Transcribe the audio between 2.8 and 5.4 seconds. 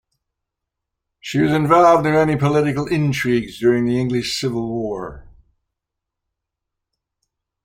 intrigues during the English Civil War.